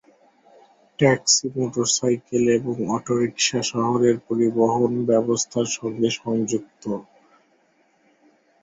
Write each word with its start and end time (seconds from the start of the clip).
Taxi, 0.99 1.45
motorcycle 1.55 2.45
এবং 2.57 2.75
autorickshaw 2.95 3.59
শহরের 3.71 4.15
পরিবহন 4.27 4.91
ব্যবস্থার 5.09 5.67
সঙ্গে 5.77 6.09
সংযুক্ত। 6.19 6.83